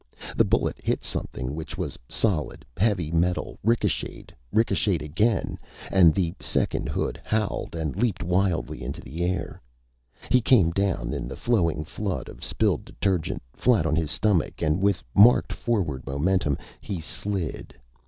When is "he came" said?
10.31-10.71